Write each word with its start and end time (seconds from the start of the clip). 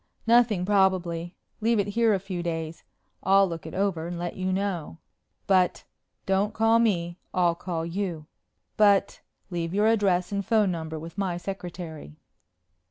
"Nothing 0.25 0.65
probably. 0.65 1.35
Leave 1.59 1.77
it 1.77 1.89
here 1.89 2.11
a 2.15 2.19
few 2.19 2.41
days. 2.41 2.83
I'll 3.21 3.47
look 3.47 3.67
it 3.67 3.75
over 3.75 4.07
and 4.07 4.17
let 4.17 4.35
you 4.35 4.51
know." 4.51 4.97
"But" 5.45 5.81
"And 6.21 6.25
don't 6.25 6.53
call 6.55 6.79
me 6.79 7.19
I'll 7.35 7.53
call 7.53 7.85
you." 7.85 8.25
"But" 8.77 9.21
"Leave 9.51 9.75
your 9.75 9.85
address 9.85 10.31
and 10.31 10.43
phone 10.43 10.71
number 10.71 10.97
with 10.97 11.19
my 11.19 11.37
secretary." 11.37 12.15